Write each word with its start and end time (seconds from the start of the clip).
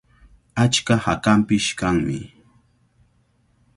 Achka 0.63 0.95
hakanpish 1.03 1.69
kanmi. 1.79 2.19